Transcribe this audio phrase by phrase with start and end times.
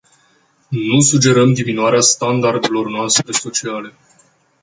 [0.69, 3.93] Nu sugerăm diminuarea standardelor noastre sociale.